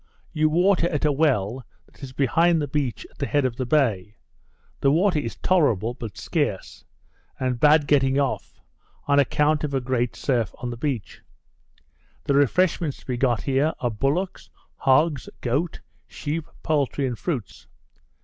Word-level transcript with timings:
You 0.33 0.49
water 0.49 0.89
at 0.89 1.05
a 1.05 1.11
well 1.11 1.63
that 1.85 2.01
is 2.01 2.11
behind 2.11 2.59
the 2.59 2.67
beach 2.67 3.05
at 3.11 3.19
the 3.19 3.27
head 3.27 3.45
of 3.45 3.57
the 3.57 3.67
bay. 3.67 4.15
The 4.79 4.89
water 4.89 5.19
is 5.19 5.35
tolerable, 5.35 5.93
but 5.93 6.17
scarce; 6.17 6.83
and 7.39 7.59
bad 7.59 7.85
getting 7.85 8.17
off, 8.19 8.59
on 9.05 9.19
account 9.19 9.63
of 9.63 9.75
a 9.75 9.79
great 9.79 10.15
surf 10.15 10.55
on 10.57 10.71
the 10.71 10.75
beach. 10.75 11.21
The 12.23 12.33
refreshments 12.33 12.97
to 12.97 13.05
be 13.05 13.15
got 13.15 13.43
here, 13.43 13.73
are 13.79 13.91
bullocks, 13.91 14.49
hogs, 14.77 15.29
goats, 15.39 15.81
sheep, 16.07 16.47
poultry, 16.63 17.05
and 17.05 17.15
fruits. 17.15 17.67